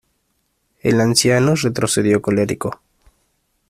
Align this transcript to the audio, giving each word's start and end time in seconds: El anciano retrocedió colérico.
El 0.81 0.99
anciano 0.99 1.53
retrocedió 1.53 2.23
colérico. 2.23 2.81